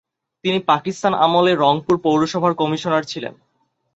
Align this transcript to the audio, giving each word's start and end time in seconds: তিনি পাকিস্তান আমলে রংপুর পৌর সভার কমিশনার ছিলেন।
তিনি 0.43 0.59
পাকিস্তান 0.61 1.13
আমলে 1.15 1.51
রংপুর 1.55 1.95
পৌর 2.01 2.19
সভার 2.27 2.53
কমিশনার 2.53 3.03
ছিলেন। 3.03 3.33